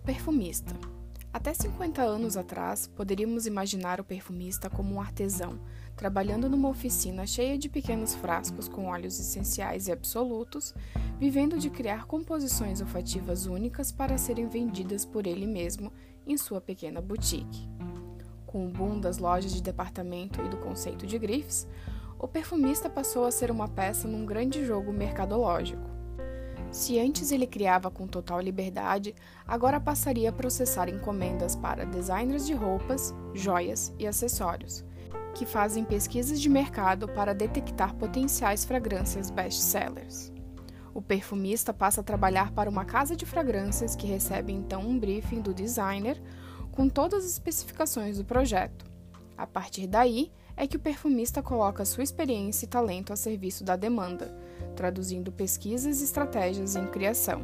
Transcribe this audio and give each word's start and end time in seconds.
perfumista. 0.00 0.74
Até 1.32 1.54
50 1.54 2.02
anos 2.02 2.36
atrás, 2.36 2.86
poderíamos 2.86 3.46
imaginar 3.46 3.98
o 3.98 4.04
perfumista 4.04 4.68
como 4.68 4.94
um 4.94 5.00
artesão, 5.00 5.58
trabalhando 5.96 6.48
numa 6.48 6.68
oficina 6.68 7.26
cheia 7.26 7.56
de 7.56 7.70
pequenos 7.70 8.14
frascos 8.14 8.68
com 8.68 8.88
óleos 8.88 9.18
essenciais 9.18 9.88
e 9.88 9.92
absolutos, 9.92 10.74
vivendo 11.18 11.58
de 11.58 11.70
criar 11.70 12.04
composições 12.04 12.82
olfativas 12.82 13.46
únicas 13.46 13.90
para 13.90 14.18
serem 14.18 14.46
vendidas 14.46 15.06
por 15.06 15.26
ele 15.26 15.46
mesmo 15.46 15.90
em 16.26 16.36
sua 16.36 16.60
pequena 16.60 17.00
boutique. 17.00 17.66
Com 18.44 18.66
o 18.66 18.70
boom 18.70 19.00
das 19.00 19.16
lojas 19.16 19.54
de 19.54 19.62
departamento 19.62 20.44
e 20.44 20.48
do 20.50 20.58
conceito 20.58 21.06
de 21.06 21.18
grifes, 21.18 21.66
o 22.18 22.28
perfumista 22.28 22.90
passou 22.90 23.24
a 23.24 23.30
ser 23.30 23.50
uma 23.50 23.68
peça 23.68 24.06
num 24.06 24.26
grande 24.26 24.66
jogo 24.66 24.92
mercadológico. 24.92 26.01
Se 26.72 26.98
antes 26.98 27.30
ele 27.30 27.46
criava 27.46 27.90
com 27.90 28.06
total 28.06 28.40
liberdade, 28.40 29.14
agora 29.46 29.78
passaria 29.78 30.30
a 30.30 30.32
processar 30.32 30.88
encomendas 30.88 31.54
para 31.54 31.84
designers 31.84 32.46
de 32.46 32.54
roupas, 32.54 33.14
joias 33.34 33.92
e 33.98 34.06
acessórios, 34.06 34.82
que 35.34 35.44
fazem 35.44 35.84
pesquisas 35.84 36.40
de 36.40 36.48
mercado 36.48 37.06
para 37.08 37.34
detectar 37.34 37.94
potenciais 37.94 38.64
fragrâncias 38.64 39.30
best-sellers. 39.30 40.32
O 40.94 41.02
perfumista 41.02 41.74
passa 41.74 42.00
a 42.00 42.04
trabalhar 42.04 42.52
para 42.52 42.70
uma 42.70 42.86
casa 42.86 43.14
de 43.14 43.26
fragrâncias 43.26 43.94
que 43.94 44.06
recebe 44.06 44.50
então 44.50 44.80
um 44.80 44.98
briefing 44.98 45.42
do 45.42 45.52
designer 45.52 46.18
com 46.70 46.88
todas 46.88 47.22
as 47.22 47.32
especificações 47.32 48.16
do 48.16 48.24
projeto. 48.24 48.86
A 49.36 49.46
partir 49.46 49.86
daí, 49.86 50.32
é 50.56 50.66
que 50.66 50.76
o 50.76 50.80
perfumista 50.80 51.42
coloca 51.42 51.84
sua 51.84 52.04
experiência 52.04 52.64
e 52.64 52.68
talento 52.68 53.12
a 53.12 53.16
serviço 53.16 53.62
da 53.62 53.76
demanda, 53.76 54.34
traduzindo 54.74 55.32
pesquisas 55.32 56.00
e 56.00 56.04
estratégias 56.04 56.76
em 56.76 56.86
criação. 56.86 57.42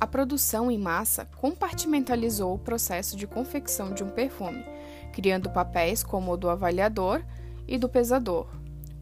A 0.00 0.06
produção 0.06 0.70
em 0.70 0.78
massa 0.78 1.26
compartimentalizou 1.36 2.54
o 2.54 2.58
processo 2.58 3.16
de 3.16 3.26
confecção 3.26 3.92
de 3.92 4.02
um 4.02 4.08
perfume, 4.08 4.64
criando 5.12 5.50
papéis 5.50 6.02
como 6.02 6.32
o 6.32 6.36
do 6.36 6.48
avaliador 6.48 7.22
e 7.68 7.76
do 7.76 7.88
pesador. 7.88 8.48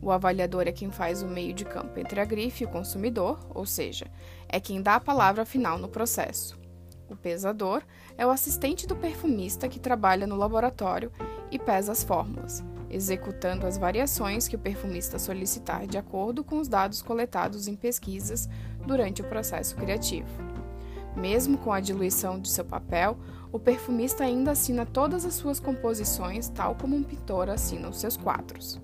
O 0.02 0.10
avaliador 0.10 0.66
é 0.66 0.72
quem 0.72 0.90
faz 0.90 1.22
o 1.22 1.28
meio 1.28 1.52
de 1.52 1.64
campo 1.64 1.98
entre 1.98 2.20
a 2.20 2.24
grife 2.24 2.64
e 2.64 2.66
o 2.66 2.70
consumidor, 2.70 3.38
ou 3.50 3.64
seja, 3.64 4.06
é 4.48 4.58
quem 4.58 4.82
dá 4.82 4.96
a 4.96 5.00
palavra 5.00 5.44
final 5.44 5.78
no 5.78 5.88
processo. 5.88 6.58
O 7.08 7.16
pesador 7.16 7.82
é 8.16 8.26
o 8.26 8.30
assistente 8.30 8.86
do 8.86 8.94
perfumista 8.94 9.68
que 9.68 9.80
trabalha 9.80 10.26
no 10.26 10.36
laboratório 10.36 11.10
e 11.50 11.58
pesa 11.58 11.92
as 11.92 12.02
fórmulas, 12.02 12.62
executando 12.90 13.66
as 13.66 13.76
variações 13.76 14.48
que 14.48 14.56
o 14.56 14.58
perfumista 14.58 15.18
solicitar 15.18 15.86
de 15.86 15.98
acordo 15.98 16.42
com 16.42 16.58
os 16.58 16.68
dados 16.68 17.02
coletados 17.02 17.68
em 17.68 17.76
pesquisas 17.76 18.48
durante 18.86 19.22
o 19.22 19.28
processo 19.28 19.76
criativo. 19.76 20.28
Mesmo 21.16 21.58
com 21.58 21.72
a 21.72 21.80
diluição 21.80 22.38
de 22.38 22.48
seu 22.48 22.64
papel, 22.64 23.18
o 23.50 23.58
perfumista 23.58 24.24
ainda 24.24 24.52
assina 24.52 24.86
todas 24.86 25.24
as 25.24 25.34
suas 25.34 25.58
composições, 25.58 26.48
tal 26.48 26.74
como 26.74 26.94
um 26.94 27.02
pintor 27.02 27.48
assina 27.48 27.88
os 27.88 27.98
seus 27.98 28.16
quadros. 28.16 28.80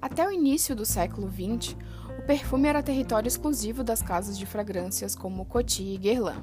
Até 0.00 0.26
o 0.26 0.32
início 0.32 0.74
do 0.74 0.84
século 0.84 1.28
XX, 1.28 1.76
o 2.18 2.22
perfume 2.22 2.68
era 2.68 2.82
território 2.82 3.28
exclusivo 3.28 3.84
das 3.84 4.02
casas 4.02 4.38
de 4.38 4.46
fragrâncias 4.46 5.14
como 5.14 5.44
Coty 5.44 5.82
e 5.82 5.98
Guerlain. 5.98 6.42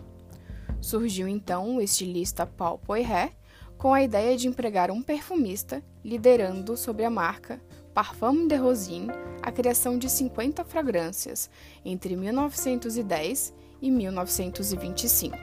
Surgiu 0.80 1.27
então 1.27 1.77
o 1.77 1.81
estilista 1.81 2.45
Paul 2.45 2.77
Poiret, 2.77 3.33
com 3.77 3.93
a 3.93 4.03
ideia 4.03 4.37
de 4.37 4.47
empregar 4.47 4.89
um 4.91 5.01
perfumista, 5.01 5.83
liderando 6.03 6.75
sobre 6.77 7.03
a 7.03 7.09
marca 7.09 7.61
Parfum 7.93 8.47
de 8.47 8.55
Rosine 8.55 9.11
a 9.41 9.51
criação 9.51 9.97
de 9.97 10.09
50 10.09 10.65
fragrâncias 10.65 11.49
entre 11.83 12.15
1910 12.15 13.53
e 13.81 13.91
1925. 13.91 15.37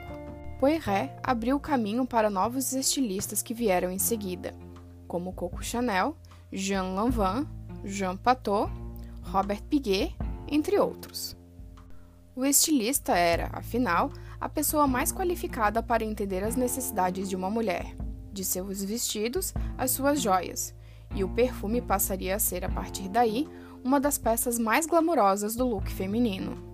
Poiret 0.59 1.11
abriu 1.23 1.59
caminho 1.59 2.05
para 2.05 2.29
novos 2.29 2.73
estilistas 2.73 3.41
que 3.41 3.53
vieram 3.53 3.89
em 3.89 3.99
seguida, 3.99 4.53
como 5.07 5.33
Coco 5.33 5.63
Chanel, 5.63 6.15
Jean 6.51 6.93
Lanvin, 6.93 7.47
Jean 7.83 8.15
Patou, 8.15 8.69
Robert 9.21 9.63
Piguet, 9.63 10.15
entre 10.47 10.77
outros. 10.77 11.35
O 12.35 12.45
estilista 12.45 13.17
era, 13.17 13.49
afinal, 13.53 14.11
a 14.39 14.49
pessoa 14.49 14.87
mais 14.87 15.11
qualificada 15.11 15.81
para 15.81 16.03
entender 16.03 16.43
as 16.43 16.55
necessidades 16.55 17.29
de 17.29 17.35
uma 17.35 17.49
mulher, 17.49 17.95
de 18.33 18.43
seus 18.43 18.83
vestidos 18.83 19.53
às 19.77 19.91
suas 19.91 20.21
joias, 20.21 20.73
e 21.15 21.23
o 21.23 21.29
perfume 21.29 21.81
passaria 21.81 22.35
a 22.35 22.39
ser, 22.39 22.65
a 22.65 22.69
partir 22.69 23.07
daí, 23.07 23.47
uma 23.83 23.99
das 23.99 24.17
peças 24.17 24.57
mais 24.57 24.85
glamurosas 24.85 25.55
do 25.55 25.67
look 25.67 25.89
feminino. 25.91 26.73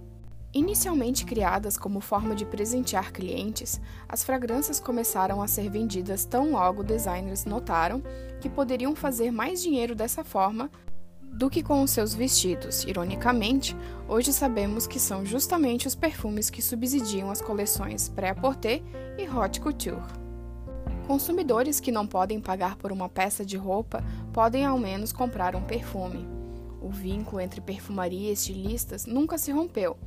Inicialmente 0.51 1.25
criadas 1.25 1.77
como 1.77 1.99
forma 1.99 2.33
de 2.33 2.43
presentear 2.43 3.11
clientes, 3.11 3.79
as 4.07 4.23
fragrâncias 4.23 4.79
começaram 4.79 5.43
a 5.43 5.47
ser 5.47 5.69
vendidas 5.69 6.25
tão 6.25 6.51
logo 6.53 6.83
designers 6.83 7.45
notaram 7.45 8.01
que 8.41 8.49
poderiam 8.49 8.95
fazer 8.95 9.31
mais 9.31 9.61
dinheiro 9.61 9.93
dessa 9.93 10.23
forma 10.23 10.71
do 11.21 11.49
que 11.49 11.61
com 11.61 11.83
os 11.83 11.91
seus 11.91 12.15
vestidos. 12.15 12.83
Ironicamente, 12.83 13.77
hoje 14.07 14.33
sabemos 14.33 14.87
que 14.87 14.99
são 14.99 15.23
justamente 15.23 15.87
os 15.87 15.93
perfumes 15.93 16.49
que 16.49 16.63
subsidiam 16.63 17.29
as 17.29 17.41
coleções 17.41 18.09
pré-à-porter 18.09 18.81
e 19.19 19.25
haute 19.27 19.61
couture. 19.61 20.01
Consumidores 21.09 21.79
que 21.79 21.91
não 21.91 22.05
podem 22.05 22.39
pagar 22.39 22.75
por 22.75 22.91
uma 22.91 23.09
peça 23.09 23.43
de 23.43 23.57
roupa 23.57 24.03
podem 24.31 24.63
ao 24.63 24.77
menos 24.77 25.11
comprar 25.11 25.55
um 25.55 25.63
perfume. 25.63 26.23
O 26.79 26.91
vínculo 26.91 27.41
entre 27.41 27.59
perfumaria 27.59 28.29
e 28.29 28.31
estilistas 28.31 29.07
nunca 29.07 29.35
se 29.35 29.51
rompeu, 29.51 29.97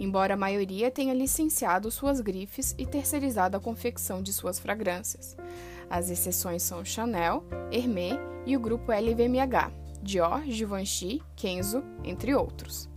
embora 0.00 0.34
a 0.34 0.36
maioria 0.36 0.90
tenha 0.90 1.14
licenciado 1.14 1.92
suas 1.92 2.20
grifes 2.20 2.74
e 2.76 2.84
terceirizado 2.84 3.56
a 3.56 3.60
confecção 3.60 4.20
de 4.20 4.32
suas 4.32 4.58
fragrâncias. 4.58 5.36
As 5.88 6.10
exceções 6.10 6.64
são 6.64 6.84
Chanel, 6.84 7.44
Hermès 7.70 8.18
e 8.44 8.56
o 8.56 8.60
grupo 8.60 8.90
LVMH, 8.90 9.70
Dior, 10.02 10.42
Givenchy, 10.44 11.22
Kenzo, 11.36 11.84
entre 12.02 12.34
outros. 12.34 12.88